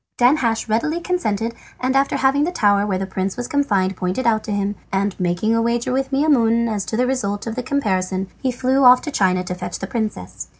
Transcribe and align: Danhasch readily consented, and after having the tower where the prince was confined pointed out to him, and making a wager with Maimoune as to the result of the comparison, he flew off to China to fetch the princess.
Danhasch 0.17 0.67
readily 0.67 0.99
consented, 0.99 1.53
and 1.79 1.95
after 1.95 2.17
having 2.17 2.43
the 2.43 2.51
tower 2.51 2.87
where 2.87 2.97
the 2.97 3.05
prince 3.05 3.37
was 3.37 3.47
confined 3.47 3.95
pointed 3.95 4.25
out 4.25 4.43
to 4.45 4.51
him, 4.51 4.73
and 4.91 5.15
making 5.19 5.53
a 5.53 5.61
wager 5.61 5.91
with 5.93 6.11
Maimoune 6.11 6.67
as 6.67 6.85
to 6.85 6.97
the 6.97 7.05
result 7.05 7.45
of 7.45 7.53
the 7.53 7.61
comparison, 7.61 8.27
he 8.41 8.51
flew 8.51 8.83
off 8.83 9.03
to 9.03 9.11
China 9.11 9.43
to 9.43 9.53
fetch 9.53 9.77
the 9.77 9.85
princess. 9.85 10.47